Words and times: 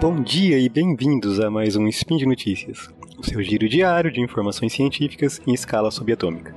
Bom 0.00 0.22
dia 0.22 0.60
e 0.60 0.68
bem-vindos 0.68 1.40
a 1.40 1.50
mais 1.50 1.74
um 1.74 1.88
Spin 1.88 2.18
de 2.18 2.24
Notícias, 2.24 2.88
o 3.18 3.26
seu 3.26 3.42
giro 3.42 3.68
diário 3.68 4.12
de 4.12 4.20
informações 4.20 4.72
científicas 4.72 5.42
em 5.44 5.52
escala 5.52 5.90
subatômica. 5.90 6.54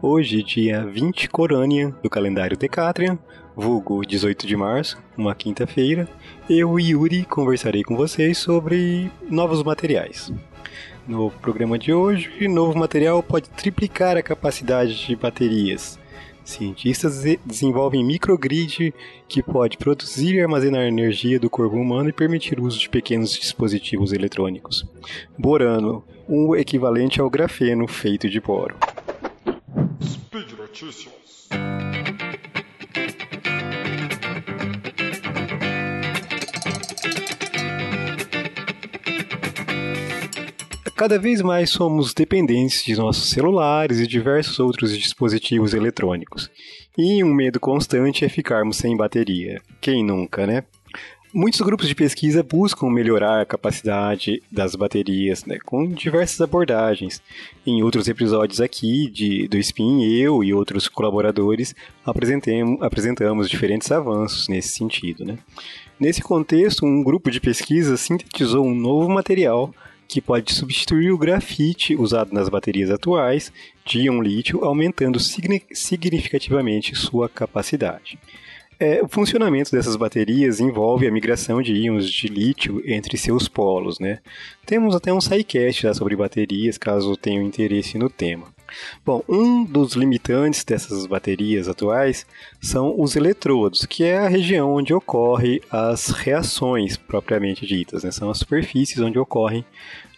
Hoje, 0.00 0.44
dia 0.44 0.86
20 0.86 1.28
Corânia 1.28 1.92
do 2.00 2.08
calendário 2.08 2.56
Decatrian, 2.56 3.18
vulgo 3.56 4.06
18 4.06 4.46
de 4.46 4.56
março, 4.56 4.96
uma 5.18 5.34
quinta-feira, 5.34 6.08
eu 6.48 6.78
e 6.78 6.90
Yuri 6.90 7.24
conversarei 7.24 7.82
com 7.82 7.96
vocês 7.96 8.38
sobre 8.38 9.10
novos 9.28 9.64
materiais. 9.64 10.32
No 11.04 11.32
programa 11.32 11.76
de 11.76 11.92
hoje, 11.92 12.46
novo 12.46 12.78
material 12.78 13.24
pode 13.24 13.50
triplicar 13.50 14.16
a 14.16 14.22
capacidade 14.22 15.04
de 15.04 15.16
baterias. 15.16 15.98
Cientistas 16.44 17.24
desenvolvem 17.44 18.04
microgrid 18.04 18.92
que 19.26 19.42
pode 19.42 19.78
produzir 19.78 20.34
e 20.34 20.40
armazenar 20.42 20.82
energia 20.82 21.40
do 21.40 21.48
corpo 21.48 21.76
humano 21.76 22.10
e 22.10 22.12
permitir 22.12 22.60
o 22.60 22.64
uso 22.64 22.78
de 22.78 22.88
pequenos 22.88 23.32
dispositivos 23.32 24.12
eletrônicos. 24.12 24.86
Borano, 25.38 26.04
um 26.28 26.54
equivalente 26.54 27.20
ao 27.20 27.30
grafeno 27.30 27.88
feito 27.88 28.28
de 28.28 28.40
boro. 28.40 28.76
Speed 30.02 30.52
Notícias. 30.58 31.48
Cada 40.96 41.18
vez 41.18 41.42
mais 41.42 41.70
somos 41.70 42.14
dependentes 42.14 42.84
de 42.84 42.94
nossos 42.94 43.28
celulares 43.28 43.98
e 43.98 44.06
diversos 44.06 44.60
outros 44.60 44.96
dispositivos 44.96 45.74
eletrônicos. 45.74 46.48
E 46.96 47.24
um 47.24 47.34
medo 47.34 47.58
constante 47.58 48.24
é 48.24 48.28
ficarmos 48.28 48.76
sem 48.76 48.96
bateria. 48.96 49.60
Quem 49.80 50.04
nunca, 50.04 50.46
né? 50.46 50.62
Muitos 51.32 51.60
grupos 51.62 51.88
de 51.88 51.96
pesquisa 51.96 52.44
buscam 52.44 52.88
melhorar 52.88 53.40
a 53.40 53.44
capacidade 53.44 54.40
das 54.52 54.76
baterias, 54.76 55.44
né, 55.44 55.58
com 55.64 55.84
diversas 55.88 56.40
abordagens. 56.40 57.20
Em 57.66 57.82
outros 57.82 58.06
episódios 58.06 58.60
aqui 58.60 59.10
de, 59.10 59.48
do 59.48 59.58
Spin, 59.58 60.04
eu 60.04 60.44
e 60.44 60.54
outros 60.54 60.86
colaboradores 60.86 61.74
apresentamos 62.06 63.50
diferentes 63.50 63.90
avanços 63.90 64.46
nesse 64.46 64.68
sentido. 64.68 65.24
Né. 65.24 65.36
Nesse 65.98 66.22
contexto, 66.22 66.86
um 66.86 67.02
grupo 67.02 67.32
de 67.32 67.40
pesquisa 67.40 67.96
sintetizou 67.96 68.64
um 68.64 68.74
novo 68.74 69.08
material 69.08 69.74
que 70.06 70.20
pode 70.20 70.52
substituir 70.52 71.10
o 71.10 71.18
grafite 71.18 71.94
usado 71.96 72.32
nas 72.32 72.48
baterias 72.48 72.90
atuais 72.90 73.52
de 73.84 74.00
íon-lítio, 74.00 74.64
aumentando 74.64 75.18
significativamente 75.20 76.94
sua 76.94 77.28
capacidade. 77.28 78.18
É, 78.78 79.02
o 79.02 79.08
funcionamento 79.08 79.70
dessas 79.70 79.96
baterias 79.96 80.60
envolve 80.60 81.06
a 81.06 81.12
migração 81.12 81.62
de 81.62 81.72
íons 81.74 82.10
de 82.10 82.28
lítio 82.28 82.82
entre 82.84 83.16
seus 83.16 83.48
polos. 83.48 83.98
Né? 83.98 84.18
Temos 84.66 84.94
até 84.94 85.12
um 85.12 85.20
sidecast 85.20 85.94
sobre 85.94 86.16
baterias, 86.16 86.76
caso 86.76 87.16
tenham 87.16 87.42
interesse 87.42 87.96
no 87.96 88.10
tema. 88.10 88.53
Bom, 89.04 89.22
um 89.28 89.64
dos 89.64 89.94
limitantes 89.94 90.64
dessas 90.64 91.06
baterias 91.06 91.68
atuais 91.68 92.26
são 92.60 92.98
os 93.00 93.16
eletrodos, 93.16 93.84
que 93.86 94.04
é 94.04 94.18
a 94.18 94.28
região 94.28 94.74
onde 94.74 94.94
ocorrem 94.94 95.60
as 95.70 96.08
reações 96.08 96.96
propriamente 96.96 97.66
ditas, 97.66 98.04
né? 98.04 98.10
são 98.10 98.30
as 98.30 98.38
superfícies 98.38 98.98
onde 98.98 99.18
ocorrem 99.18 99.64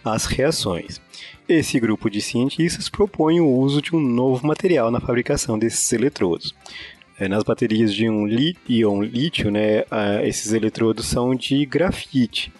as 0.04 0.26
reações. 0.26 1.00
Esse 1.48 1.78
grupo 1.80 2.10
de 2.10 2.20
cientistas 2.20 2.88
propõe 2.88 3.40
o 3.40 3.48
uso 3.48 3.80
de 3.82 3.94
um 3.94 4.00
novo 4.00 4.46
material 4.46 4.90
na 4.90 5.00
fabricação 5.00 5.58
desses 5.58 5.92
eletrodos. 5.92 6.54
É, 7.18 7.28
nas 7.28 7.42
baterias 7.42 7.94
de 7.94 8.08
um 8.08 8.26
lítio, 8.26 9.50
né, 9.50 9.84
esses 10.22 10.52
eletrodos 10.52 11.06
são 11.06 11.34
de 11.34 11.64
grafite. 11.64 12.52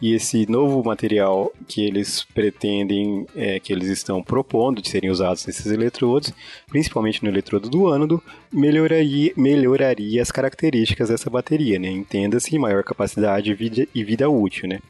E 0.00 0.14
esse 0.14 0.50
novo 0.50 0.82
material 0.82 1.52
que 1.68 1.82
eles 1.82 2.24
pretendem, 2.34 3.26
é, 3.36 3.60
que 3.60 3.72
eles 3.72 3.88
estão 3.88 4.22
propondo 4.22 4.80
de 4.80 4.88
serem 4.88 5.10
usados 5.10 5.46
nesses 5.46 5.66
eletrodos, 5.66 6.32
principalmente 6.68 7.22
no 7.22 7.28
eletrodo 7.28 7.68
do 7.68 7.86
ânodo, 7.86 8.22
melhoraria, 8.50 9.32
melhoraria 9.36 10.22
as 10.22 10.30
características 10.30 11.10
dessa 11.10 11.28
bateria, 11.28 11.78
né? 11.78 11.88
Entenda-se 11.88 12.58
maior 12.58 12.82
capacidade 12.82 13.52
vida, 13.52 13.86
e 13.94 14.02
vida 14.02 14.28
útil, 14.28 14.68
né? 14.68 14.80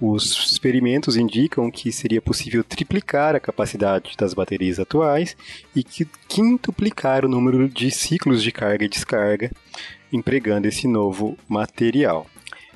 Os 0.00 0.50
experimentos 0.50 1.16
indicam 1.16 1.70
que 1.70 1.92
seria 1.92 2.20
possível 2.20 2.64
triplicar 2.64 3.36
a 3.36 3.40
capacidade 3.40 4.16
das 4.18 4.34
baterias 4.34 4.78
atuais 4.80 5.36
e 5.74 5.84
que 5.84 6.06
quintuplicar 6.28 7.24
o 7.24 7.28
número 7.28 7.68
de 7.68 7.90
ciclos 7.90 8.42
de 8.42 8.50
carga 8.50 8.84
e 8.84 8.88
descarga 8.88 9.50
empregando 10.12 10.66
esse 10.66 10.88
novo 10.88 11.36
material. 11.48 12.26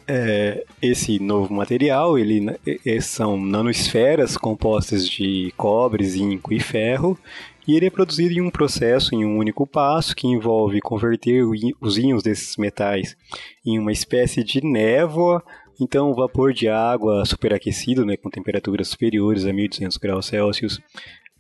É, 0.06 0.64
esse 0.80 1.18
novo 1.18 1.54
material, 1.54 2.18
ele 2.18 2.44
é, 2.84 3.00
são 3.00 3.40
nanosferas 3.40 4.36
compostas 4.36 5.08
de 5.08 5.52
cobre, 5.56 6.04
zinco 6.04 6.52
e 6.52 6.60
ferro, 6.60 7.18
e 7.66 7.76
ele 7.76 7.86
é 7.86 7.90
produzido 7.90 8.34
em 8.34 8.40
um 8.40 8.50
processo 8.50 9.14
em 9.14 9.24
um 9.24 9.38
único 9.38 9.66
passo 9.66 10.16
que 10.16 10.26
envolve 10.26 10.80
converter 10.80 11.44
os 11.80 11.96
íons 11.96 12.22
desses 12.22 12.56
metais 12.56 13.16
em 13.64 13.78
uma 13.78 13.92
espécie 13.92 14.42
de 14.42 14.60
névoa, 14.64 15.42
então 15.80 16.10
o 16.10 16.14
vapor 16.14 16.52
de 16.52 16.68
água 16.68 17.24
superaquecido, 17.24 18.04
né, 18.04 18.16
com 18.16 18.28
temperaturas 18.30 18.88
superiores 18.88 19.46
a 19.46 19.52
1200 19.52 19.96
graus 19.96 20.26
Celsius, 20.26 20.80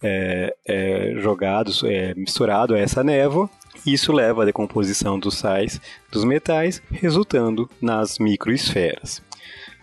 é, 0.02 0.54
é 0.66 1.14
jogados, 1.18 1.82
é 1.84 2.14
misturado 2.14 2.74
a 2.74 2.78
essa 2.78 3.02
névoa, 3.02 3.48
isso 3.86 4.12
leva 4.12 4.42
à 4.42 4.44
decomposição 4.44 5.18
dos 5.18 5.38
sais 5.38 5.80
dos 6.10 6.24
metais, 6.24 6.82
resultando 6.90 7.68
nas 7.80 8.18
microesferas. 8.18 9.22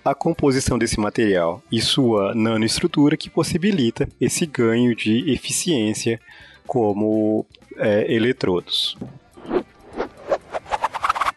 A 0.04 0.16
composição 0.16 0.78
desse 0.78 1.00
material 1.00 1.62
e 1.72 1.82
sua 1.82 2.34
nanoestrutura 2.34 3.18
que 3.18 3.30
possibilita 3.30 4.08
esse 4.20 4.46
ganho 4.46 4.96
de 4.96 5.32
eficiência 5.32 6.20
como 6.66 7.46
é, 7.76 8.12
eletrodos. 8.14 8.98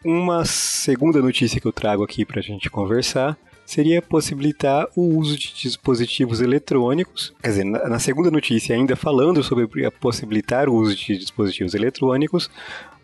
Uma 0.05 0.45
segunda 0.45 1.21
notícia 1.21 1.61
que 1.61 1.67
eu 1.67 1.73
trago 1.73 2.03
aqui 2.03 2.25
para 2.25 2.41
a 2.41 2.43
gente 2.43 2.71
conversar 2.71 3.37
seria 3.73 4.03
possibilitar 4.03 4.87
o 4.95 5.17
uso 5.17 5.39
de 5.39 5.55
dispositivos 5.55 6.43
eletrônicos. 6.43 7.33
Quer 7.43 7.49
dizer, 7.49 7.65
na, 7.65 7.99
segunda 7.99 8.31
notícia, 8.31 8.77
ainda 8.77 8.95
falando 8.95 9.43
sobre 9.43 9.67
possibilitar 9.93 10.69
o 10.69 10.75
uso 10.75 10.95
de 10.95 11.17
dispositivos 11.17 11.73
eletrônicos, 11.73 12.51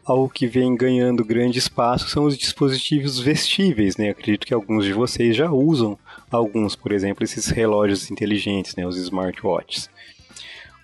algo 0.04 0.28
que 0.28 0.46
vem 0.46 0.76
ganhando 0.76 1.24
grande 1.24 1.58
espaço 1.58 2.10
são 2.10 2.24
os 2.24 2.36
dispositivos 2.36 3.18
vestíveis, 3.18 3.96
né? 3.96 4.10
Acredito 4.10 4.46
que 4.46 4.52
alguns 4.52 4.84
de 4.84 4.92
vocês 4.92 5.34
já 5.34 5.50
usam 5.50 5.98
alguns, 6.30 6.76
por 6.76 6.92
exemplo, 6.92 7.24
esses 7.24 7.46
relógios 7.48 8.10
inteligentes, 8.10 8.76
né? 8.76 8.86
Os 8.86 8.98
smartwatches. 8.98 9.88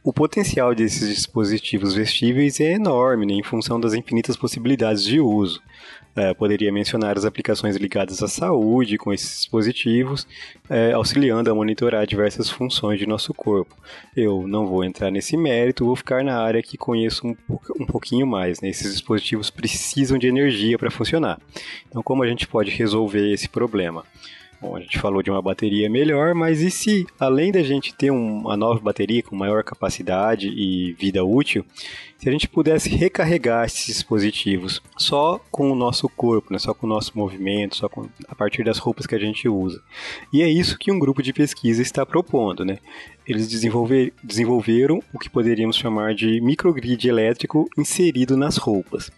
O 0.02 0.12
potencial 0.12 0.74
desses 0.74 1.08
dispositivos 1.14 1.94
vestíveis 1.94 2.58
é 2.60 2.72
enorme, 2.72 3.26
né? 3.26 3.32
em 3.34 3.42
função 3.42 3.80
das 3.80 3.94
infinitas 3.94 4.36
possibilidades 4.36 5.02
de 5.02 5.18
uso. 5.18 5.62
É, 6.16 6.32
poderia 6.32 6.72
mencionar 6.72 7.18
as 7.18 7.24
aplicações 7.24 7.76
ligadas 7.76 8.22
à 8.22 8.28
saúde 8.28 8.96
com 8.96 9.12
esses 9.12 9.38
dispositivos, 9.38 10.26
é, 10.70 10.92
auxiliando 10.92 11.50
a 11.50 11.54
monitorar 11.54 12.06
diversas 12.06 12.48
funções 12.48 12.98
de 12.98 13.06
nosso 13.06 13.34
corpo. 13.34 13.76
Eu 14.16 14.46
não 14.46 14.66
vou 14.66 14.84
entrar 14.84 15.10
nesse 15.10 15.36
mérito, 15.36 15.84
vou 15.84 15.96
ficar 15.96 16.22
na 16.22 16.40
área 16.40 16.62
que 16.62 16.76
conheço 16.76 17.26
um, 17.26 17.36
um 17.80 17.86
pouquinho 17.86 18.26
mais. 18.26 18.60
Né? 18.60 18.68
Esses 18.68 18.92
dispositivos 18.92 19.50
precisam 19.50 20.16
de 20.16 20.28
energia 20.28 20.78
para 20.78 20.90
funcionar. 20.90 21.40
Então, 21.88 22.02
como 22.02 22.22
a 22.22 22.28
gente 22.28 22.46
pode 22.46 22.70
resolver 22.70 23.32
esse 23.32 23.48
problema? 23.48 24.04
Bom, 24.64 24.76
a 24.76 24.80
gente 24.80 24.98
falou 24.98 25.22
de 25.22 25.30
uma 25.30 25.42
bateria 25.42 25.90
melhor, 25.90 26.34
mas 26.34 26.62
e 26.62 26.70
se, 26.70 27.06
além 27.20 27.52
da 27.52 27.62
gente 27.62 27.94
ter 27.94 28.10
uma 28.10 28.56
nova 28.56 28.80
bateria 28.80 29.22
com 29.22 29.36
maior 29.36 29.62
capacidade 29.62 30.48
e 30.48 30.94
vida 30.94 31.22
útil, 31.22 31.66
se 32.16 32.30
a 32.30 32.32
gente 32.32 32.48
pudesse 32.48 32.88
recarregar 32.88 33.66
esses 33.66 33.84
dispositivos 33.84 34.80
só 34.96 35.38
com 35.50 35.70
o 35.70 35.74
nosso 35.74 36.08
corpo, 36.08 36.50
né, 36.50 36.58
só 36.58 36.72
com 36.72 36.86
o 36.86 36.88
nosso 36.88 37.12
movimento, 37.14 37.76
só 37.76 37.90
com, 37.90 38.08
a 38.26 38.34
partir 38.34 38.64
das 38.64 38.78
roupas 38.78 39.06
que 39.06 39.14
a 39.14 39.18
gente 39.18 39.46
usa? 39.46 39.82
E 40.32 40.40
é 40.40 40.48
isso 40.48 40.78
que 40.78 40.90
um 40.90 40.98
grupo 40.98 41.22
de 41.22 41.34
pesquisa 41.34 41.82
está 41.82 42.06
propondo. 42.06 42.64
Né? 42.64 42.78
Eles 43.28 43.46
desenvolver, 43.46 44.14
desenvolveram 44.22 45.02
o 45.12 45.18
que 45.18 45.28
poderíamos 45.28 45.76
chamar 45.76 46.14
de 46.14 46.40
microgrid 46.40 47.06
elétrico 47.06 47.68
inserido 47.76 48.34
nas 48.34 48.56
roupas. 48.56 49.12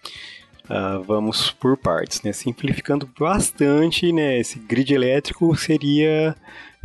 Uh, 0.68 1.02
vamos 1.04 1.50
por 1.52 1.76
partes, 1.76 2.22
né? 2.22 2.32
Simplificando 2.32 3.08
bastante, 3.18 4.12
né? 4.12 4.40
Esse 4.40 4.58
grid 4.58 4.92
elétrico 4.92 5.54
seria 5.56 6.34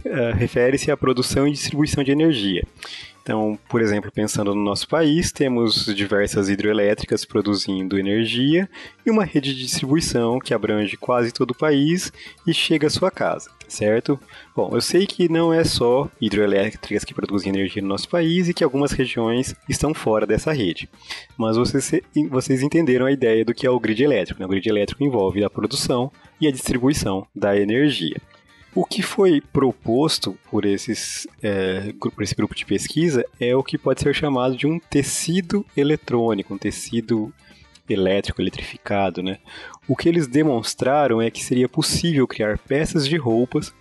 uh, 0.06 0.38
refere-se 0.38 0.92
à 0.92 0.98
produção 0.98 1.48
e 1.48 1.52
distribuição 1.52 2.04
de 2.04 2.12
energia. 2.12 2.64
Então, 3.22 3.58
por 3.70 3.82
exemplo, 3.82 4.12
pensando 4.12 4.56
no 4.56 4.64
nosso 4.64 4.88
país, 4.88 5.32
temos 5.32 5.86
diversas 5.96 6.50
hidroelétricas 6.50 7.24
produzindo 7.24 8.00
energia 8.00 8.68
e 9.06 9.12
uma 9.12 9.24
rede 9.24 9.54
de 9.54 9.62
distribuição 9.62 10.40
que 10.40 10.54
abrange 10.54 10.98
quase 10.98 11.32
todo 11.32 11.52
o 11.52 11.58
país 11.58 12.12
e 12.48 12.54
chega 12.54 12.88
à 12.88 12.90
sua 12.90 13.12
casa, 13.12 13.52
certo? 13.68 14.20
Bom, 14.56 14.72
eu 14.74 14.82
sei 14.82 15.06
que 15.06 15.30
não 15.30 15.54
é 15.54 15.64
só 15.64 16.10
hidroelétricas 16.20 17.06
que 17.06 17.14
produzem 17.14 17.54
energia 17.54 17.82
no 17.82 17.90
nosso 17.90 18.10
país 18.10 18.50
e 18.50 18.54
que 18.56 18.64
algumas 18.64 18.92
regiões 18.92 19.56
estão 19.70 19.94
fora 19.94 20.26
dessa 20.26 20.52
rede, 20.52 20.90
mas 21.38 21.58
vocês, 21.58 22.02
vocês 22.28 22.64
entenderam 22.64 23.06
a 23.06 23.12
ideia 23.12 23.46
do 23.46 23.54
que 23.54 23.68
é 23.68 23.70
o 23.70 23.80
grid 23.80 24.04
elétrico. 24.04 24.40
Né? 24.40 24.48
O 24.48 24.50
grid 24.50 24.68
elétrico 24.68 25.04
envolve 25.04 25.44
a 25.44 25.50
produção 25.50 26.12
e 26.40 26.48
a 26.48 26.52
distribuição 26.52 27.28
da 27.36 27.56
energia. 27.56 28.20
O 28.74 28.86
que 28.86 29.02
foi 29.02 29.42
proposto 29.42 30.38
por, 30.50 30.64
esses, 30.64 31.28
é, 31.44 31.94
por 32.00 32.24
esse 32.24 32.34
grupo 32.34 32.56
de 32.56 32.66
pesquisa 32.66 33.26
é 33.40 33.54
o 33.56 33.64
que 33.64 33.78
pode 33.78 34.02
ser 34.02 34.16
chamado 34.16 34.56
de 34.56 34.66
um 34.66 34.80
tecido 34.80 35.66
eletrônico, 35.76 36.54
um 36.54 36.58
tecido 36.58 37.34
elétrico, 37.90 38.42
eletrificado, 38.42 39.22
né? 39.22 39.40
O 39.88 39.96
que 39.96 40.08
eles 40.08 40.26
demonstraram 40.26 41.22
é 41.22 41.30
que 41.30 41.44
seria 41.44 41.68
possível 41.68 42.26
criar 42.26 42.58
peças 42.58 43.06
de 43.06 43.18
roupas 43.18 43.74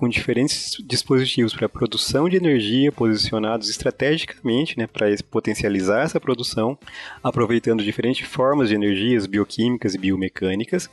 com 0.00 0.08
diferentes 0.08 0.78
dispositivos 0.82 1.52
para 1.52 1.68
produção 1.68 2.26
de 2.26 2.38
energia 2.38 2.90
posicionados 2.90 3.68
estrategicamente 3.68 4.78
né, 4.78 4.86
para 4.86 5.06
potencializar 5.30 6.04
essa 6.04 6.18
produção, 6.18 6.78
aproveitando 7.22 7.84
diferentes 7.84 8.26
formas 8.26 8.70
de 8.70 8.74
energias 8.74 9.26
bioquímicas 9.26 9.94
e 9.94 9.98
biomecânicas. 9.98 10.88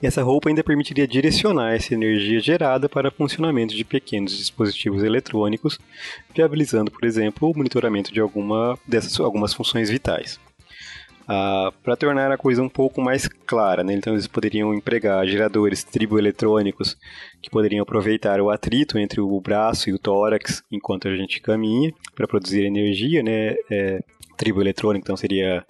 E 0.00 0.06
essa 0.06 0.22
roupa 0.22 0.48
ainda 0.48 0.62
permitiria 0.62 1.08
direcionar 1.08 1.74
essa 1.74 1.92
energia 1.92 2.38
gerada 2.38 2.88
para 2.88 3.10
funcionamento 3.10 3.74
de 3.74 3.82
pequenos 3.82 4.38
dispositivos 4.38 5.02
eletrônicos, 5.02 5.80
viabilizando, 6.32 6.88
por 6.88 7.04
exemplo, 7.04 7.50
o 7.50 7.56
monitoramento 7.56 8.12
de 8.12 8.20
alguma 8.20 8.78
dessas 8.86 9.18
algumas 9.18 9.52
funções 9.52 9.90
vitais. 9.90 10.38
Ah, 11.34 11.72
para 11.82 11.96
tornar 11.96 12.30
a 12.30 12.36
coisa 12.36 12.62
um 12.62 12.68
pouco 12.68 13.00
mais 13.00 13.26
clara, 13.26 13.82
né? 13.82 13.94
então 13.94 14.12
eles 14.12 14.26
poderiam 14.26 14.74
empregar 14.74 15.26
geradores 15.26 15.82
triboeletrônicos 15.82 16.94
que 17.40 17.48
poderiam 17.48 17.82
aproveitar 17.82 18.38
o 18.38 18.50
atrito 18.50 18.98
entre 18.98 19.18
o 19.18 19.40
braço 19.40 19.88
e 19.88 19.94
o 19.94 19.98
tórax 19.98 20.62
enquanto 20.70 21.08
a 21.08 21.16
gente 21.16 21.40
caminha 21.40 21.90
para 22.14 22.28
produzir 22.28 22.66
energia, 22.66 23.22
né? 23.22 23.54
É, 23.70 24.04
triboeletrônico, 24.36 25.06
então 25.06 25.16
seria 25.16 25.64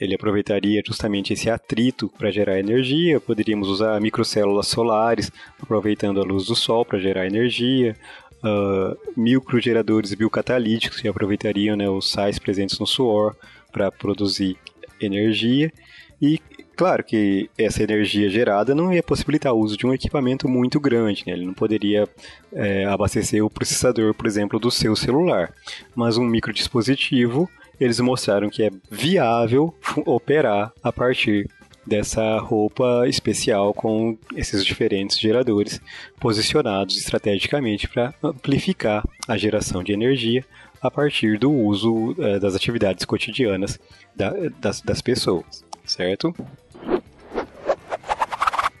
ele 0.00 0.14
aproveitaria 0.14 0.82
justamente 0.84 1.34
esse 1.34 1.50
atrito 1.50 2.08
para 2.16 2.30
gerar 2.30 2.58
energia. 2.58 3.20
Poderíamos 3.20 3.68
usar 3.68 4.00
microcélulas 4.00 4.68
solares, 4.68 5.30
aproveitando 5.60 6.18
a 6.18 6.24
luz 6.24 6.46
do 6.46 6.56
sol 6.56 6.82
para 6.82 6.98
gerar 6.98 7.26
energia. 7.26 7.94
Uh, 8.42 8.96
microgeradores 9.16 10.12
biocatalíticos 10.14 11.00
que 11.00 11.08
aproveitariam 11.08 11.76
né, 11.76 11.88
os 11.88 12.10
sais 12.10 12.38
presentes 12.38 12.78
no 12.78 12.86
suor 12.86 13.36
para 13.72 13.90
produzir 13.90 14.56
energia 15.00 15.72
e 16.20 16.38
claro 16.76 17.04
que 17.04 17.50
essa 17.58 17.82
energia 17.82 18.28
gerada 18.28 18.74
não 18.74 18.92
ia 18.92 19.02
possibilitar 19.02 19.52
o 19.52 19.58
uso 19.58 19.76
de 19.76 19.86
um 19.86 19.92
equipamento 19.92 20.48
muito 20.48 20.80
grande, 20.80 21.24
né? 21.26 21.32
ele 21.32 21.46
não 21.46 21.54
poderia 21.54 22.08
é, 22.52 22.84
abastecer 22.84 23.44
o 23.44 23.50
processador, 23.50 24.14
por 24.14 24.26
exemplo, 24.26 24.58
do 24.58 24.70
seu 24.70 24.94
celular, 24.96 25.52
mas 25.94 26.16
um 26.16 26.24
microdispositivo 26.24 27.48
eles 27.80 27.98
mostraram 28.00 28.48
que 28.48 28.62
é 28.62 28.70
viável 28.90 29.74
operar 30.06 30.72
a 30.82 30.92
partir 30.92 31.48
dessa 31.86 32.38
roupa 32.38 33.06
especial 33.06 33.74
com 33.74 34.16
esses 34.34 34.64
diferentes 34.64 35.18
geradores 35.18 35.80
posicionados 36.18 36.96
estrategicamente 36.96 37.88
para 37.88 38.14
amplificar 38.22 39.06
a 39.28 39.36
geração 39.36 39.82
de 39.82 39.92
energia 39.92 40.44
a 40.84 40.90
partir 40.90 41.38
do 41.38 41.50
uso 41.50 42.14
é, 42.18 42.38
das 42.38 42.54
atividades 42.54 43.06
cotidianas 43.06 43.80
da, 44.14 44.30
das, 44.60 44.82
das 44.82 45.00
pessoas, 45.00 45.64
certo? 45.82 46.34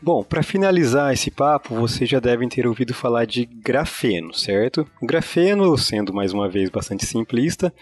Bom, 0.02 0.22
para 0.22 0.42
finalizar 0.42 1.14
esse 1.14 1.30
papo, 1.30 1.74
vocês 1.74 2.10
já 2.10 2.20
devem 2.20 2.46
ter 2.46 2.66
ouvido 2.66 2.92
falar 2.92 3.24
de 3.24 3.46
grafeno, 3.46 4.34
certo? 4.34 4.86
O 5.00 5.06
grafeno, 5.06 5.78
sendo 5.78 6.12
mais 6.12 6.30
uma 6.30 6.46
vez 6.46 6.68
bastante 6.68 7.06
simplista, 7.06 7.72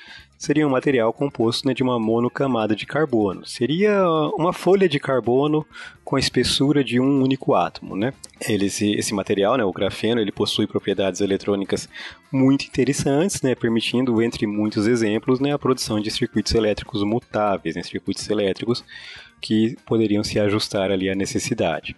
seria 0.42 0.66
um 0.66 0.70
material 0.70 1.12
composto 1.12 1.68
né, 1.68 1.72
de 1.72 1.84
uma 1.84 2.00
monocamada 2.00 2.74
de 2.74 2.84
carbono. 2.84 3.46
Seria 3.46 4.04
uma 4.36 4.52
folha 4.52 4.88
de 4.88 4.98
carbono 4.98 5.64
com 6.04 6.16
a 6.16 6.18
espessura 6.18 6.82
de 6.82 6.98
um 6.98 7.22
único 7.22 7.54
átomo, 7.54 7.94
né? 7.94 8.12
Ele, 8.48 8.66
esse, 8.66 8.90
esse 8.90 9.14
material, 9.14 9.56
né, 9.56 9.62
o 9.62 9.72
grafeno, 9.72 10.20
ele 10.20 10.32
possui 10.32 10.66
propriedades 10.66 11.20
eletrônicas 11.20 11.88
muito 12.32 12.64
interessantes, 12.64 13.40
né, 13.40 13.54
permitindo, 13.54 14.20
entre 14.20 14.44
muitos 14.44 14.88
exemplos, 14.88 15.38
né, 15.38 15.52
a 15.52 15.58
produção 15.60 16.00
de 16.00 16.10
circuitos 16.10 16.52
elétricos 16.56 17.04
mutáveis, 17.04 17.76
né, 17.76 17.82
circuitos 17.84 18.28
elétricos 18.28 18.84
que 19.40 19.76
poderiam 19.86 20.24
se 20.24 20.40
ajustar 20.40 20.90
ali 20.90 21.08
à 21.08 21.14
necessidade. 21.14 21.94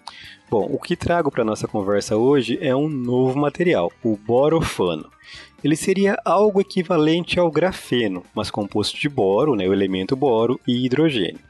Bom, 0.50 0.68
o 0.70 0.78
que 0.78 0.96
trago 0.96 1.30
para 1.30 1.44
nossa 1.44 1.66
conversa 1.66 2.14
hoje 2.14 2.58
é 2.60 2.76
um 2.76 2.90
novo 2.90 3.38
material, 3.38 3.90
o 4.02 4.18
borofano. 4.18 5.10
Ele 5.64 5.76
seria 5.76 6.20
algo 6.26 6.60
equivalente 6.60 7.40
ao 7.40 7.50
grafeno, 7.50 8.22
mas 8.34 8.50
composto 8.50 9.00
de 9.00 9.08
boro, 9.08 9.56
né, 9.56 9.66
o 9.66 9.72
elemento 9.72 10.14
boro, 10.14 10.60
e 10.68 10.84
hidrogênio. 10.84 11.40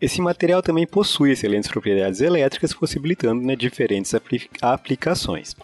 Esse 0.00 0.20
material 0.20 0.60
também 0.60 0.84
possui 0.84 1.30
excelentes 1.30 1.70
propriedades 1.70 2.20
elétricas, 2.20 2.74
possibilitando 2.74 3.40
né, 3.40 3.54
diferentes 3.54 4.12
aplicações. 4.60 5.54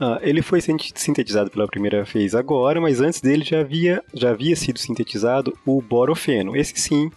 Ah, 0.00 0.18
ele 0.22 0.40
foi 0.40 0.60
sintetizado 0.62 1.50
pela 1.50 1.66
primeira 1.66 2.04
vez 2.04 2.34
agora, 2.34 2.80
mas 2.80 3.02
antes 3.02 3.20
dele 3.20 3.44
já 3.44 3.60
havia, 3.60 4.02
já 4.14 4.30
havia 4.30 4.56
sido 4.56 4.78
sintetizado 4.78 5.56
o 5.66 5.82
borofeno. 5.82 6.56
Esse 6.56 6.80
sim 6.80 7.10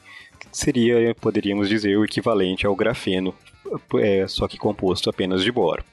seria, 0.52 1.16
poderíamos 1.16 1.70
dizer, 1.70 1.98
o 1.98 2.04
equivalente 2.04 2.66
ao 2.66 2.76
grafeno, 2.76 3.34
é, 3.96 4.28
só 4.28 4.50
que 4.50 4.58
composto 4.58 5.10
apenas 5.10 5.44
de 5.44 5.52
boro. 5.52 5.84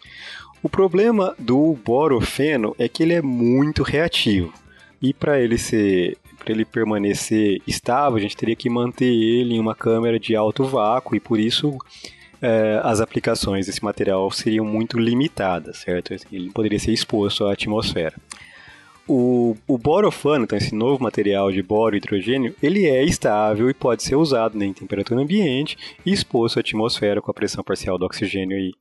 O 0.66 0.68
problema 0.68 1.32
do 1.38 1.78
borofeno 1.84 2.74
é 2.76 2.88
que 2.88 3.04
ele 3.04 3.14
é 3.14 3.22
muito 3.22 3.84
reativo. 3.84 4.52
E 5.00 5.14
para 5.14 5.40
ele 5.40 5.56
ser 5.56 6.18
para 6.40 6.52
ele 6.52 6.64
permanecer 6.64 7.62
estável, 7.68 8.16
a 8.16 8.20
gente 8.20 8.36
teria 8.36 8.56
que 8.56 8.68
manter 8.68 9.04
ele 9.04 9.54
em 9.54 9.60
uma 9.60 9.76
câmera 9.76 10.18
de 10.18 10.34
alto 10.34 10.64
vácuo 10.64 11.14
e 11.14 11.20
por 11.20 11.38
isso 11.38 11.78
é, 12.42 12.80
as 12.82 13.00
aplicações 13.00 13.66
desse 13.66 13.84
material 13.84 14.28
seriam 14.32 14.64
muito 14.64 14.98
limitadas, 14.98 15.78
certo? 15.78 16.12
Ele 16.32 16.50
poderia 16.50 16.80
ser 16.80 16.90
exposto 16.90 17.46
à 17.46 17.52
atmosfera. 17.52 18.16
O, 19.08 19.56
o 19.68 19.78
borofano, 19.78 20.44
então 20.44 20.58
esse 20.58 20.74
novo 20.74 21.02
material 21.02 21.52
de 21.52 21.62
boro 21.62 21.96
hidrogênio, 21.96 22.54
ele 22.60 22.86
é 22.86 23.04
estável 23.04 23.70
e 23.70 23.74
pode 23.74 24.02
ser 24.02 24.16
usado 24.16 24.58
né, 24.58 24.66
em 24.66 24.72
temperatura 24.72 25.20
ambiente 25.20 25.76
e 26.04 26.12
exposto 26.12 26.58
à 26.58 26.60
atmosfera 26.60 27.22
com 27.22 27.30
a 27.30 27.34
pressão 27.34 27.62
parcial 27.62 27.96
do 27.98 28.04
oxigênio 28.04 28.56
aí, 28.56 28.72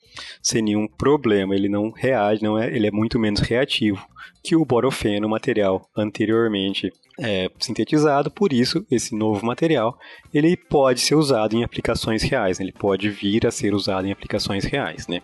sem 0.42 0.64
nenhum 0.64 0.88
problema. 0.88 1.54
Ele 1.54 1.70
não 1.70 1.92
reage, 1.92 2.42
não 2.42 2.58
é, 2.58 2.76
ele 2.76 2.88
é 2.88 2.92
muito 2.92 3.20
menos 3.20 3.40
reativo 3.42 4.04
que 4.44 4.56
o 4.56 4.66
borofeno, 4.66 5.28
material 5.28 5.88
anteriormente 5.96 6.92
é, 7.20 7.50
sintetizado. 7.60 8.30
Por 8.30 8.54
isso, 8.54 8.86
esse 8.92 9.16
novo 9.16 9.46
material 9.46 9.98
ele 10.34 10.56
pode 10.56 11.02
ser 11.02 11.16
usado 11.16 11.56
em 11.56 11.64
aplicações 11.64 12.22
reais. 12.24 12.60
Né, 12.60 12.66
ele 12.66 12.74
pode 12.74 13.10
vir 13.10 13.46
a 13.46 13.52
ser 13.52 13.74
usado 13.74 14.08
em 14.08 14.12
aplicações 14.12 14.66
reais, 14.66 15.08
né? 15.08 15.22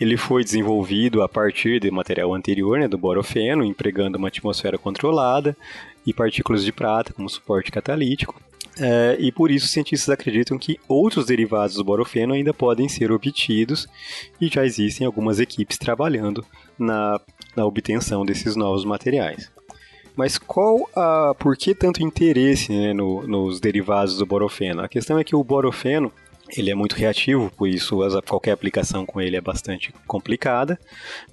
Ele 0.00 0.16
foi 0.16 0.42
desenvolvido 0.42 1.22
a 1.22 1.28
partir 1.28 1.80
de 1.80 1.90
material 1.90 2.34
anterior, 2.34 2.78
né, 2.78 2.88
do 2.88 2.98
borofeno, 2.98 3.64
empregando 3.64 4.18
uma 4.18 4.28
atmosfera 4.28 4.76
controlada 4.76 5.56
e 6.06 6.12
partículas 6.12 6.64
de 6.64 6.72
prata 6.72 7.12
como 7.12 7.28
suporte 7.28 7.70
catalítico. 7.70 8.34
É, 8.78 9.16
e 9.20 9.30
por 9.30 9.50
isso, 9.50 9.68
cientistas 9.68 10.08
acreditam 10.08 10.58
que 10.58 10.80
outros 10.88 11.26
derivados 11.26 11.76
do 11.76 11.84
borofeno 11.84 12.34
ainda 12.34 12.52
podem 12.52 12.88
ser 12.88 13.12
obtidos 13.12 13.86
e 14.40 14.48
já 14.48 14.64
existem 14.64 15.06
algumas 15.06 15.38
equipes 15.38 15.78
trabalhando 15.78 16.44
na, 16.78 17.20
na 17.54 17.64
obtenção 17.64 18.24
desses 18.24 18.56
novos 18.56 18.84
materiais. 18.84 19.50
Mas 20.16 20.38
qual 20.38 20.88
a, 20.94 21.34
por 21.38 21.56
que 21.56 21.74
tanto 21.74 22.02
interesse 22.02 22.72
né, 22.72 22.92
no, 22.92 23.26
nos 23.26 23.60
derivados 23.60 24.16
do 24.16 24.26
borofeno? 24.26 24.82
A 24.82 24.88
questão 24.88 25.18
é 25.18 25.24
que 25.24 25.34
o 25.34 25.42
borofeno 25.42 26.12
ele 26.50 26.70
é 26.70 26.74
muito 26.74 26.94
reativo, 26.94 27.50
por 27.56 27.68
isso 27.68 27.98
qualquer 28.26 28.52
aplicação 28.52 29.06
com 29.06 29.20
ele 29.20 29.36
é 29.36 29.40
bastante 29.40 29.92
complicada, 30.06 30.78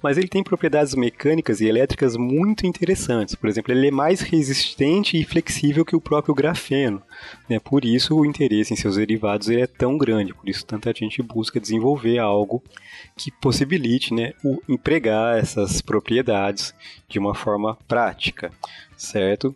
mas 0.02 0.16
ele 0.16 0.28
tem 0.28 0.42
propriedades 0.42 0.94
mecânicas 0.94 1.60
e 1.60 1.66
elétricas 1.66 2.16
muito 2.16 2.66
interessantes. 2.66 3.34
Por 3.34 3.48
exemplo, 3.48 3.72
ele 3.72 3.88
é 3.88 3.90
mais 3.90 4.20
resistente 4.20 5.20
e 5.20 5.24
flexível 5.24 5.84
que 5.84 5.94
o 5.94 6.00
próprio 6.00 6.34
grafeno. 6.34 7.02
Né? 7.48 7.58
Por 7.58 7.84
isso 7.84 8.16
o 8.16 8.24
interesse 8.24 8.72
em 8.72 8.76
seus 8.76 8.96
derivados 8.96 9.48
ele 9.48 9.62
é 9.62 9.66
tão 9.66 9.98
grande, 9.98 10.34
por 10.34 10.48
isso 10.48 10.64
tanta 10.64 10.92
gente 10.94 11.22
busca 11.22 11.60
desenvolver 11.60 12.18
algo 12.18 12.62
que 13.16 13.30
possibilite 13.30 14.14
né, 14.14 14.32
o 14.42 14.60
empregar 14.68 15.38
essas 15.38 15.80
propriedades 15.80 16.74
de 17.08 17.18
uma 17.18 17.34
forma 17.34 17.76
prática, 17.86 18.50
certo? 18.96 19.54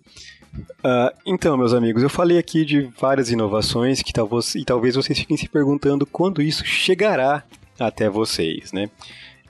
Uh, 0.59 1.11
então, 1.27 1.57
meus 1.57 1.73
amigos, 1.73 2.03
eu 2.03 2.09
falei 2.09 2.39
aqui 2.39 2.65
de 2.65 2.91
várias 2.99 3.31
inovações 3.31 4.03
que 4.03 4.13
talvez, 4.13 4.55
e 4.55 4.65
talvez 4.65 4.95
vocês 4.95 5.19
fiquem 5.19 5.37
se 5.37 5.49
perguntando 5.49 6.07
quando 6.07 6.41
isso 6.43 6.65
chegará 6.65 7.43
até 7.79 8.09
vocês, 8.09 8.73
né? 8.73 8.89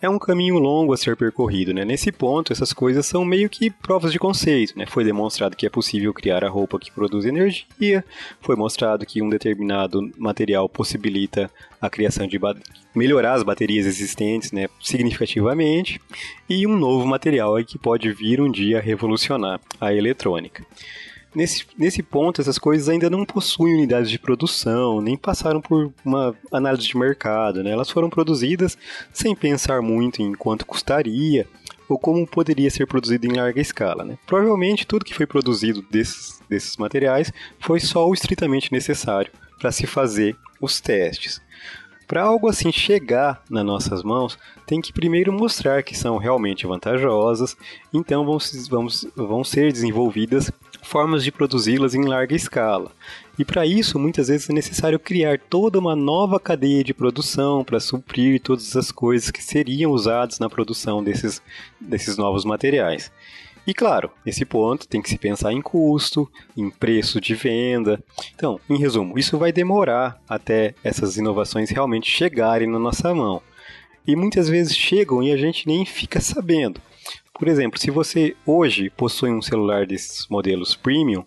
É 0.01 0.09
um 0.09 0.19
caminho 0.19 0.59
longo 0.59 0.93
a 0.93 0.97
ser 0.97 1.17
percorrido, 1.17 1.73
né? 1.73 1.85
Nesse 1.85 2.13
ponto, 2.13 2.53
essas 2.53 2.73
coisas 2.73 3.07
são 3.07 3.25
meio 3.25 3.49
que 3.49 3.71
provas 3.71 4.13
de 4.13 4.19
conceito, 4.19 4.79
né? 4.79 4.85
Foi 4.87 5.03
demonstrado 5.05 5.57
que 5.57 5.67
é 5.67 5.71
possível 5.71 6.13
criar 6.13 6.45
a 6.45 6.49
roupa 6.49 6.79
que 6.79 6.93
produz 6.93 7.25
energia, 7.25 8.05
foi 8.41 8.57
mostrado 8.57 9.07
que 9.07 9.23
um 9.23 9.29
determinado 9.29 10.01
material 10.19 10.69
possibilita 10.69 11.51
a 11.81 11.89
criação 11.89 12.27
de 12.27 12.39
melhorar 12.95 13.35
as 13.35 13.43
baterias 13.43 13.87
existentes, 13.87 14.53
né, 14.53 14.69
significativamente, 14.81 16.01
e 16.49 16.67
um 16.67 16.77
novo 16.77 17.07
material 17.07 17.63
que 17.65 17.79
pode 17.79 18.11
vir 18.13 18.41
um 18.41 18.51
dia 18.51 18.81
revolucionar 18.81 19.61
a 19.81 19.93
eletrônica. 19.93 20.65
Nesse, 21.37 21.67
nesse 21.79 22.03
ponto, 22.03 22.41
essas 22.41 22.59
coisas 22.59 22.89
ainda 22.89 23.11
não 23.11 23.25
possuem 23.27 23.75
unidades 23.75 24.11
de 24.11 24.19
produção, 24.19 25.03
nem 25.03 25.17
passaram 25.17 25.61
por 25.61 25.93
uma 26.03 26.35
análise 26.51 26.89
de 26.89 26.97
mercado, 26.97 27.63
né? 27.63 27.71
Elas 27.71 27.91
foram 27.91 28.09
produzidas 28.09 28.79
sem 29.13 29.37
pensar 29.37 29.83
muito 29.83 30.23
em 30.23 30.33
quanto 30.33 30.65
custaria 30.65 31.47
ou 31.89 31.99
como 31.99 32.27
poderia 32.27 32.71
ser 32.71 32.87
produzido 32.87 33.27
em 33.27 33.37
larga 33.37 33.61
escala. 33.61 34.03
Né? 34.05 34.19
Provavelmente 34.27 34.87
tudo 34.87 35.05
que 35.05 35.15
foi 35.15 35.27
produzido 35.27 35.83
desses, 35.89 36.41
desses 36.49 36.77
materiais 36.79 37.33
foi 37.61 37.79
só 37.79 38.09
o 38.09 38.15
estritamente 38.15 38.73
necessário 38.73 39.31
para 39.61 39.71
se 39.71 39.87
fazer 39.87 40.37
os 40.61 40.81
testes. 40.81 41.41
Para 42.07 42.23
algo 42.23 42.49
assim 42.49 42.71
chegar 42.71 43.43
nas 43.51 43.65
nossas 43.65 44.03
mãos, 44.03 44.39
tem 44.65 44.81
que 44.81 44.93
primeiro 44.93 45.33
mostrar 45.33 45.83
que 45.83 45.97
são 45.97 46.19
realmente 46.19 46.67
vantajosas, 46.67 47.57
então 47.93 48.25
vão, 48.25 48.39
vamos, 48.71 49.07
vão 49.17 49.43
ser 49.43 49.73
desenvolvidas 49.73 50.51
formas 50.87 51.25
de 51.25 51.33
produzi-las 51.33 51.95
em 51.95 52.05
larga 52.05 52.35
escala. 52.35 52.93
E 53.39 53.45
para 53.45 53.67
isso, 53.67 53.99
muitas 53.99 54.29
vezes 54.29 54.49
é 54.49 54.53
necessário 54.53 54.99
criar 54.99 55.39
toda 55.39 55.79
uma 55.79 55.97
nova 55.97 56.39
cadeia 56.39 56.83
de 56.83 56.95
produção 56.95 57.65
para 57.65 57.81
suprir 57.81 58.41
todas 58.41 58.75
as 58.77 58.91
coisas 58.91 59.31
que 59.31 59.43
seriam 59.43 59.91
usadas 59.91 60.39
na 60.39 60.49
produção 60.49 61.03
desses, 61.03 61.43
desses 61.81 62.17
novos 62.17 62.45
materiais. 62.45 63.11
E 63.67 63.75
claro, 63.75 64.11
nesse 64.25 64.45
ponto 64.45 64.87
tem 64.87 65.03
que 65.03 65.09
se 65.09 65.19
pensar 65.19 65.53
em 65.53 65.61
custo, 65.61 66.31
em 66.57 66.71
preço 66.71 67.21
de 67.21 67.35
venda. 67.35 68.01
Então, 68.35 68.61
em 68.71 68.79
resumo, 68.79 69.19
isso 69.19 69.37
vai 69.37 69.51
demorar 69.51 70.23
até 70.29 70.75
essas 70.85 71.17
inovações 71.17 71.71
realmente 71.71 72.09
chegarem 72.09 72.69
na 72.69 72.79
nossa 72.79 73.13
mão. 73.13 73.43
E 74.07 74.15
muitas 74.15 74.49
vezes 74.49 74.77
chegam 74.77 75.21
e 75.21 75.33
a 75.33 75.37
gente 75.37 75.67
nem 75.67 75.85
fica 75.85 76.21
sabendo. 76.21 76.81
Por 77.37 77.49
exemplo, 77.49 77.79
se 77.79 77.91
você 77.91 78.37
hoje 78.47 78.89
possui 78.89 79.31
um 79.31 79.43
celular 79.43 79.85
desses 79.85 80.29
modelos 80.29 80.77
premium, 80.77 81.25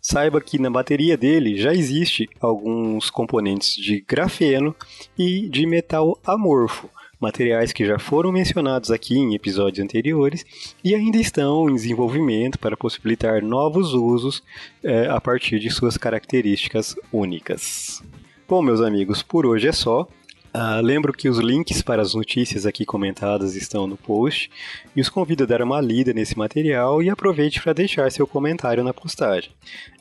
saiba 0.00 0.40
que 0.40 0.58
na 0.58 0.70
bateria 0.70 1.16
dele 1.16 1.56
já 1.56 1.74
existe 1.74 2.30
alguns 2.40 3.10
componentes 3.10 3.74
de 3.74 4.00
grafeno 4.00 4.74
e 5.18 5.48
de 5.48 5.66
metal 5.66 6.18
amorfo, 6.24 6.88
materiais 7.20 7.72
que 7.72 7.84
já 7.84 7.98
foram 7.98 8.32
mencionados 8.32 8.90
aqui 8.90 9.18
em 9.18 9.34
episódios 9.34 9.84
anteriores 9.84 10.44
e 10.82 10.94
ainda 10.94 11.18
estão 11.18 11.68
em 11.68 11.74
desenvolvimento 11.74 12.58
para 12.58 12.76
possibilitar 12.76 13.42
novos 13.42 13.92
usos 13.92 14.42
é, 14.82 15.06
a 15.08 15.20
partir 15.20 15.58
de 15.58 15.70
suas 15.70 15.96
características 15.96 16.96
únicas. 17.12 18.02
Bom, 18.48 18.62
meus 18.62 18.80
amigos, 18.80 19.22
por 19.22 19.46
hoje 19.46 19.68
é 19.68 19.72
só. 19.72 20.08
Uh, 20.52 20.82
lembro 20.82 21.12
que 21.12 21.28
os 21.28 21.38
links 21.38 21.80
para 21.80 22.02
as 22.02 22.12
notícias 22.12 22.66
aqui 22.66 22.84
comentadas 22.84 23.54
estão 23.54 23.86
no 23.86 23.96
post 23.96 24.50
e 24.96 25.00
os 25.00 25.08
convido 25.08 25.44
a 25.44 25.46
dar 25.46 25.62
uma 25.62 25.80
lida 25.80 26.12
nesse 26.12 26.36
material 26.36 27.00
e 27.00 27.08
aproveite 27.08 27.62
para 27.62 27.72
deixar 27.72 28.10
seu 28.10 28.26
comentário 28.26 28.82
na 28.82 28.92
postagem. 28.92 29.50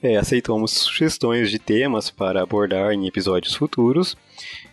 É, 0.01 0.17
aceitamos 0.17 0.71
sugestões 0.71 1.51
de 1.51 1.59
temas 1.59 2.09
para 2.09 2.41
abordar 2.41 2.93
em 2.93 3.05
episódios 3.05 3.53
futuros 3.53 4.17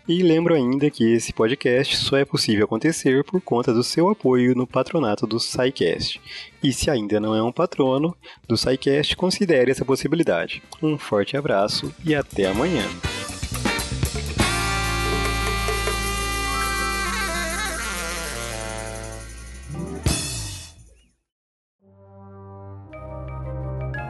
e 0.08 0.22
lembro 0.22 0.54
ainda 0.54 0.88
que 0.88 1.04
esse 1.12 1.32
podcast 1.32 1.96
só 1.96 2.16
é 2.16 2.24
possível 2.24 2.64
acontecer 2.64 3.22
por 3.24 3.40
conta 3.42 3.74
do 3.74 3.82
seu 3.82 4.08
apoio 4.08 4.54
no 4.54 4.66
patronato 4.66 5.26
do 5.26 5.38
SciCast. 5.38 6.20
E 6.62 6.72
se 6.72 6.90
ainda 6.90 7.20
não 7.20 7.34
é 7.34 7.42
um 7.42 7.52
patrono 7.52 8.16
do 8.48 8.56
SciCast, 8.56 9.14
considere 9.14 9.72
essa 9.72 9.84
possibilidade. 9.84 10.62
Um 10.82 10.96
forte 10.96 11.36
abraço 11.36 11.92
e 12.04 12.14
até 12.14 12.46
amanhã! 12.46 12.84